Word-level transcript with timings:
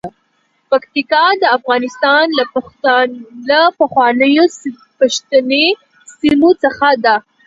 پکتیکا 0.69 1.25
د 1.41 1.43
افغانستان 1.57 2.25
له 3.51 3.59
پخوانیو 3.79 4.45
پښتني 4.99 5.67
سیمو 6.17 6.51
څخه 6.63 6.87
ده. 7.03 7.15